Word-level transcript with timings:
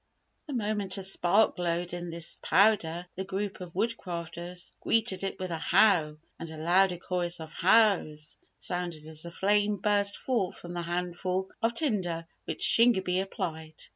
The 0.47 0.53
moment 0.53 0.97
a 0.97 1.03
spark 1.03 1.57
glowed 1.57 1.93
in 1.93 2.09
this 2.09 2.35
powder, 2.41 3.05
the 3.15 3.23
group 3.23 3.61
of 3.61 3.75
Woodcrafters 3.75 4.73
greeted 4.81 5.23
it 5.23 5.37
with 5.39 5.51
a 5.51 5.59
"How!" 5.59 6.17
and 6.39 6.49
a 6.49 6.57
louder 6.57 6.97
chorus 6.97 7.39
of 7.39 7.53
"Hows" 7.53 8.35
sounded 8.57 9.05
as 9.05 9.25
a 9.25 9.31
flame 9.31 9.77
burst 9.77 10.17
forth 10.17 10.57
from 10.57 10.73
the 10.73 10.81
handful 10.81 11.51
of 11.61 11.75
tinder 11.75 12.25
which 12.45 12.63
Shingebis 12.63 13.21
applied. 13.21 13.75